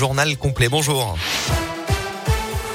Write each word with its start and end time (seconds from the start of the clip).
Journal 0.00 0.36
complet. 0.36 0.68
Bonjour. 0.68 1.18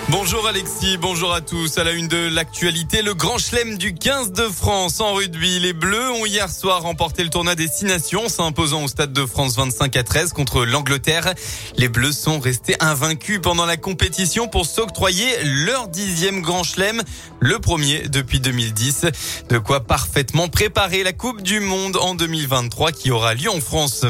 Bonjour 0.10 0.46
Alexis, 0.46 0.98
bonjour 0.98 1.34
à 1.34 1.40
tous. 1.40 1.78
À 1.78 1.86
la 1.86 1.94
une 1.94 2.10
de 2.10 2.28
l'actualité, 2.28 3.02
le 3.02 3.14
grand 3.14 3.38
chelem 3.38 3.78
du 3.78 3.96
15 3.96 4.34
de 4.34 4.44
France 4.44 5.00
en 5.00 5.14
rugby. 5.14 5.62
Les 5.62 5.72
Bleus 5.72 6.12
ont 6.12 6.26
hier 6.26 6.52
soir 6.52 6.82
remporté 6.82 7.24
le 7.24 7.30
tournoi 7.30 7.56
Destination, 7.56 8.28
s'imposant 8.28 8.84
au 8.84 8.88
Stade 8.90 9.14
de 9.14 9.26
France 9.26 9.56
25 9.56 9.96
à 9.96 10.04
13 10.04 10.34
contre 10.34 10.66
l'Angleterre. 10.66 11.34
Les 11.78 11.88
Bleus 11.88 12.12
sont 12.12 12.42
restés 12.42 12.76
invaincus 12.82 13.40
pendant 13.42 13.66
la 13.66 13.78
compétition 13.78 14.50
pour 14.50 14.66
s'octroyer 14.66 15.30
leur 15.46 15.88
dixième 15.88 16.42
grand 16.42 16.64
chelem, 16.64 17.02
le 17.40 17.58
premier 17.60 18.10
depuis 18.10 18.42
2010. 18.42 19.06
De 19.48 19.58
quoi 19.60 19.80
parfaitement 19.80 20.50
préparer 20.50 21.04
la 21.04 21.14
Coupe 21.14 21.42
du 21.42 21.62
Monde 21.62 21.96
en 21.96 22.16
2023 22.16 22.92
qui 22.92 23.12
aura 23.12 23.34
lieu 23.34 23.50
en 23.50 23.62
France. 23.62 24.06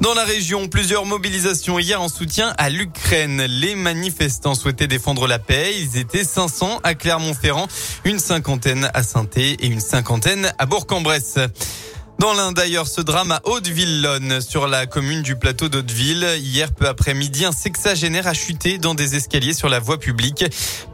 Dans 0.00 0.14
la 0.14 0.22
région, 0.22 0.68
plusieurs 0.68 1.04
mobilisations 1.06 1.76
hier 1.80 2.00
en 2.00 2.08
soutien 2.08 2.54
à 2.56 2.70
l'Ukraine. 2.70 3.42
Les 3.42 3.74
manifestants 3.74 4.54
souhaitaient 4.54 4.86
défendre 4.86 5.26
la 5.26 5.40
paix. 5.40 5.74
Ils 5.76 5.98
étaient 5.98 6.22
500 6.22 6.78
à 6.84 6.94
Clermont-Ferrand, 6.94 7.66
une 8.04 8.20
cinquantaine 8.20 8.90
à 8.94 9.02
saint 9.02 9.26
et 9.36 9.66
une 9.66 9.80
cinquantaine 9.80 10.52
à 10.58 10.66
Bourg-en-Bresse. 10.66 11.40
Dans 12.18 12.32
l'un 12.32 12.50
d'ailleurs, 12.50 12.88
ce 12.88 13.00
drame 13.00 13.30
à 13.30 13.40
Haute-Villonne, 13.44 14.40
sur 14.40 14.66
la 14.66 14.86
commune 14.86 15.22
du 15.22 15.36
plateau 15.36 15.68
d'Hauteville. 15.68 16.26
Hier, 16.40 16.72
peu 16.72 16.88
après-midi, 16.88 17.44
un 17.44 17.52
sexagénaire 17.52 18.26
a 18.26 18.34
chuté 18.34 18.78
dans 18.78 18.96
des 18.96 19.14
escaliers 19.14 19.54
sur 19.54 19.68
la 19.68 19.78
voie 19.78 20.00
publique. 20.00 20.44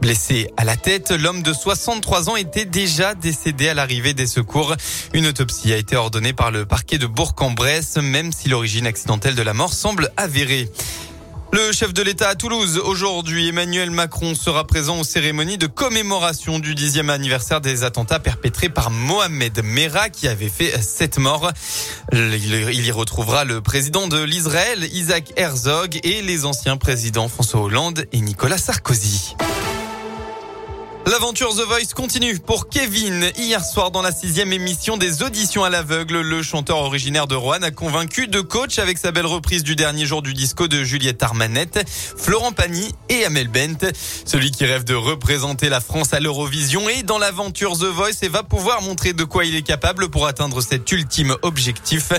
Blessé 0.01 0.51
à 0.55 0.63
la 0.63 0.77
tête, 0.77 1.09
l'homme 1.09 1.41
de 1.41 1.51
63 1.51 2.29
ans 2.29 2.35
était 2.35 2.65
déjà 2.65 3.15
décédé 3.15 3.69
à 3.69 3.73
l'arrivée 3.73 4.13
des 4.13 4.27
secours. 4.27 4.75
Une 5.13 5.25
autopsie 5.25 5.73
a 5.73 5.77
été 5.77 5.95
ordonnée 5.95 6.33
par 6.33 6.51
le 6.51 6.67
parquet 6.67 6.99
de 6.99 7.07
Bourg-en-Bresse, 7.07 7.97
même 7.97 8.31
si 8.31 8.47
l'origine 8.47 8.85
accidentelle 8.85 9.33
de 9.33 9.41
la 9.41 9.55
mort 9.55 9.73
semble 9.73 10.11
avérée. 10.17 10.69
Le 11.55 11.71
chef 11.71 11.93
de 11.93 12.03
l'État 12.03 12.27
à 12.27 12.35
Toulouse, 12.35 12.81
aujourd'hui, 12.83 13.47
Emmanuel 13.47 13.89
Macron 13.89 14.35
sera 14.35 14.67
présent 14.67 14.99
aux 14.99 15.05
cérémonies 15.05 15.57
de 15.57 15.67
commémoration 15.67 16.59
du 16.59 16.75
dixième 16.75 17.09
anniversaire 17.09 17.61
des 17.61 17.85
attentats 17.85 18.19
perpétrés 18.19 18.67
par 18.67 18.91
Mohamed 18.91 19.63
Merah 19.63 20.09
qui 20.09 20.27
avait 20.27 20.49
fait 20.49 20.77
sept 20.81 21.17
morts. 21.17 21.49
Il 22.11 22.85
y 22.85 22.91
retrouvera 22.91 23.45
le 23.45 23.61
président 23.61 24.09
de 24.09 24.21
l'Israël, 24.21 24.83
Isaac 24.91 25.31
Herzog, 25.37 25.97
et 26.03 26.21
les 26.21 26.43
anciens 26.43 26.75
présidents 26.75 27.29
François 27.29 27.61
Hollande 27.61 28.05
et 28.11 28.19
Nicolas 28.19 28.57
Sarkozy. 28.57 29.37
L'aventure 31.07 31.53
The 31.53 31.67
Voice 31.67 31.93
continue 31.95 32.39
pour 32.39 32.67
Kevin. 32.67 33.29
Hier 33.37 33.63
soir, 33.63 33.91
dans 33.91 34.01
la 34.01 34.11
sixième 34.11 34.51
émission 34.51 34.97
des 34.97 35.21
auditions 35.21 35.63
à 35.63 35.69
l'aveugle, 35.69 36.21
le 36.21 36.41
chanteur 36.41 36.77
originaire 36.77 37.27
de 37.27 37.35
Rouen 37.35 37.61
a 37.61 37.69
convaincu 37.69 38.27
deux 38.27 38.41
coachs 38.41 38.79
avec 38.79 38.97
sa 38.97 39.11
belle 39.11 39.27
reprise 39.27 39.61
du 39.61 39.75
dernier 39.75 40.07
jour 40.07 40.23
du 40.23 40.33
disco 40.33 40.67
de 40.67 40.83
Juliette 40.83 41.21
Armanette, 41.21 41.87
Florent 41.87 42.53
Pagny 42.53 42.91
et 43.09 43.23
Amel 43.23 43.49
Bent. 43.49 43.91
Celui 44.25 44.49
qui 44.49 44.65
rêve 44.65 44.83
de 44.83 44.95
représenter 44.95 45.69
la 45.69 45.79
France 45.79 46.11
à 46.11 46.19
l'Eurovision 46.19 46.89
est 46.89 47.03
dans 47.03 47.19
l'aventure 47.19 47.73
The 47.73 47.83
Voice 47.83 48.23
et 48.23 48.27
va 48.27 48.41
pouvoir 48.41 48.81
montrer 48.81 49.13
de 49.13 49.25
quoi 49.25 49.45
il 49.45 49.55
est 49.55 49.61
capable 49.61 50.09
pour 50.09 50.25
atteindre 50.25 50.59
cet 50.61 50.91
ultime 50.91 51.35
objectif. 51.43 52.13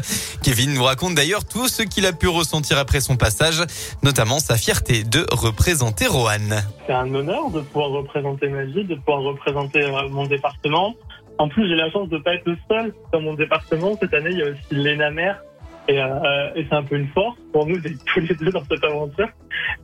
Kevin 0.45 0.73
nous 0.73 0.85
raconte 0.85 1.17
d'ailleurs 1.17 1.45
tout 1.45 1.67
ce 1.67 1.83
qu'il 1.83 2.07
a 2.07 2.13
pu 2.13 2.29
ressentir 2.29 2.79
après 2.79 3.01
son 3.01 3.17
passage, 3.17 3.65
notamment 4.05 4.39
sa 4.39 4.57
fierté 4.57 5.03
de 5.03 5.27
représenter 5.33 6.07
Roanne. 6.07 6.65
C'est 6.87 6.93
un 6.93 7.13
honneur 7.13 7.51
de 7.51 7.63
pouvoir 7.63 7.91
représenter 7.91 8.47
ma 8.47 8.63
vie 8.63 8.76
de 8.85 8.95
pouvoir 8.95 9.23
représenter 9.23 9.83
euh, 9.83 10.09
mon 10.09 10.27
département. 10.27 10.95
En 11.39 11.49
plus, 11.49 11.69
j'ai 11.69 11.75
la 11.75 11.91
chance 11.91 12.09
de 12.09 12.19
pas 12.19 12.35
être 12.35 12.47
le 12.47 12.57
seul 12.69 12.95
dans 13.13 13.21
mon 13.21 13.35
département. 13.35 13.97
Cette 14.01 14.15
année, 14.15 14.31
il 14.31 14.39
y 14.39 14.43
a 14.43 14.51
aussi 14.51 14.75
Léna 14.75 15.11
Mère. 15.11 15.43
Et, 15.89 16.01
euh, 16.01 16.51
c'est 16.57 16.73
un 16.73 16.83
peu 16.83 16.97
une 16.97 17.07
force 17.09 17.37
pour 17.53 17.65
nous 17.65 17.79
d'être 17.79 18.05
tous 18.07 18.19
les 18.21 18.35
deux 18.35 18.51
dans 18.51 18.65
cette 18.65 18.83
aventure. 18.83 19.29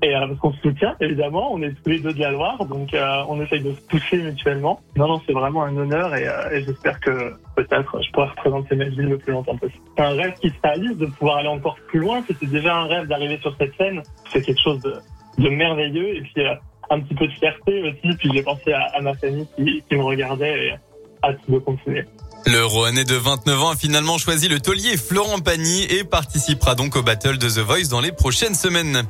Et 0.03 0.17
euh, 0.17 0.27
parce 0.27 0.39
qu'on 0.41 0.53
se 0.53 0.61
soutient, 0.61 0.97
évidemment, 1.01 1.53
on 1.53 1.63
est 1.63 1.71
tous 1.71 1.91
les 1.91 2.01
deux 2.01 2.13
de 2.13 2.19
la 2.19 2.33
Loire, 2.33 2.65
donc 2.65 2.89
on 3.29 3.41
essaye 3.41 3.63
de 3.63 3.73
se 3.73 3.81
pousser 3.83 4.17
mutuellement. 4.17 4.81
Non, 4.97 5.07
non, 5.07 5.21
c'est 5.27 5.33
vraiment 5.33 5.63
un 5.63 5.77
honneur 5.77 6.13
et, 6.17 6.27
et 6.53 6.65
j'espère 6.65 6.99
que 6.99 7.35
peut-être 7.55 8.03
je 8.03 8.11
pourrai 8.11 8.29
représenter 8.29 8.75
ma 8.75 8.87
ville 8.87 9.11
le 9.11 9.19
plus 9.19 9.33
longtemps 9.33 9.57
possible. 9.57 9.85
C'est 9.97 10.03
un 10.03 10.17
rêve 10.17 10.35
qui 10.41 10.49
se 10.49 10.55
réalise 10.65 10.97
de 10.97 11.07
pouvoir 11.07 11.37
aller 11.37 11.49
encore 11.49 11.77
plus 11.87 12.01
loin. 12.01 12.25
C'était 12.27 12.47
déjà 12.47 12.75
un 12.75 12.87
rêve 12.87 13.07
d'arriver 13.07 13.39
sur 13.41 13.55
cette 13.57 13.77
scène. 13.77 14.03
C'est 14.33 14.43
quelque 14.43 14.61
chose 14.61 14.81
de, 14.81 14.95
de 15.39 15.49
merveilleux. 15.49 16.17
Et 16.17 16.23
puis 16.23 16.43
un 16.93 17.01
petit 17.01 17.15
peu 17.15 17.27
de 17.27 17.33
fierté 17.33 17.83
aussi. 17.83 18.17
Puis 18.19 18.31
j'ai 18.35 18.43
pensé 18.43 18.73
à, 18.73 19.01
ma 19.01 19.15
famille 19.15 19.47
qui, 19.57 19.97
me 19.97 20.03
regardait 20.03 20.69
et 20.69 20.75
hâte 21.25 21.39
de 21.49 21.59
continuer. 21.59 22.05
Le 22.47 22.65
Rouennais 22.65 23.05
de 23.05 23.15
29 23.15 23.63
ans 23.63 23.71
a 23.71 23.77
finalement 23.77 24.19
choisi 24.19 24.49
le 24.49 24.59
taulier 24.59 24.97
Florent 24.97 25.39
Pagny 25.39 25.85
et 25.85 26.03
participera 26.03 26.75
donc 26.75 26.97
au 26.97 27.03
battle 27.03 27.39
de 27.39 27.49
The 27.49 27.59
Voice 27.59 27.89
dans 27.89 28.01
les 28.01 28.11
prochaines 28.11 28.55
semaines. 28.55 29.05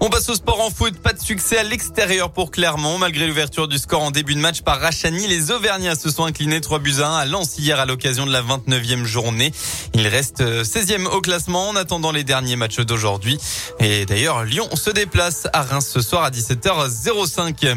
On 0.00 0.08
passe 0.10 0.28
au 0.28 0.34
sport 0.34 0.60
en 0.60 0.70
foot. 0.70 0.96
Pas 0.98 1.12
de 1.12 1.20
succès 1.20 1.58
à 1.58 1.64
l'extérieur 1.64 2.30
pour 2.30 2.52
Clermont. 2.52 2.98
Malgré 2.98 3.26
l'ouverture 3.26 3.66
du 3.66 3.78
score 3.78 4.02
en 4.02 4.10
début 4.12 4.34
de 4.36 4.40
match 4.40 4.62
par 4.62 4.80
Rachani, 4.80 5.26
les 5.26 5.50
Auvergnats 5.50 5.96
se 5.96 6.08
sont 6.10 6.24
inclinés 6.24 6.60
3 6.60 6.78
buts 6.78 7.00
à 7.00 7.08
1 7.08 7.16
à 7.16 7.24
Lens 7.24 7.58
hier 7.58 7.80
à 7.80 7.86
l'occasion 7.86 8.26
de 8.26 8.32
la 8.32 8.42
29e 8.42 9.04
journée. 9.04 9.52
Il 9.94 10.06
reste 10.06 10.40
16e 10.40 11.06
au 11.06 11.20
classement 11.20 11.68
en 11.68 11.76
attendant 11.76 12.12
les 12.12 12.22
derniers 12.22 12.56
matchs 12.56 12.80
d'aujourd'hui. 12.80 13.38
Et 13.80 14.06
d'ailleurs, 14.06 14.44
Lyon 14.44 14.68
se 14.74 14.90
déplace 14.90 15.48
à 15.52 15.62
Reims 15.62 15.90
ce 15.92 16.00
soir 16.00 16.22
à 16.22 16.30
17h05. 16.30 17.76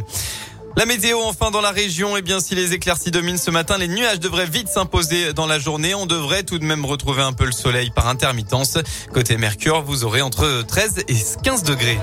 La 0.77 0.85
météo 0.85 1.19
enfin 1.23 1.51
dans 1.51 1.59
la 1.59 1.71
région, 1.71 2.15
eh 2.15 2.21
bien 2.21 2.39
si 2.39 2.55
les 2.55 2.73
éclaircies 2.73 3.11
dominent 3.11 3.37
ce 3.37 3.51
matin, 3.51 3.77
les 3.77 3.89
nuages 3.89 4.19
devraient 4.19 4.45
vite 4.45 4.69
s'imposer 4.69 5.33
dans 5.33 5.45
la 5.45 5.59
journée. 5.59 5.93
On 5.93 6.05
devrait 6.05 6.43
tout 6.43 6.59
de 6.59 6.63
même 6.63 6.85
retrouver 6.85 7.21
un 7.21 7.33
peu 7.33 7.45
le 7.45 7.51
soleil 7.51 7.89
par 7.89 8.07
intermittence. 8.07 8.77
Côté 9.13 9.35
Mercure, 9.37 9.81
vous 9.81 10.05
aurez 10.05 10.21
entre 10.21 10.63
13 10.65 11.03
et 11.09 11.15
15 11.43 11.63
degrés. 11.63 11.99